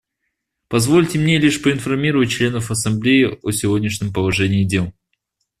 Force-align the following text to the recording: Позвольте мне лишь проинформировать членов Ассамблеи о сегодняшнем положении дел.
Позвольте 0.67 1.19
мне 1.19 1.37
лишь 1.37 1.61
проинформировать 1.61 2.31
членов 2.31 2.71
Ассамблеи 2.71 3.37
о 3.43 3.51
сегодняшнем 3.51 4.11
положении 4.11 4.63
дел. 4.63 4.93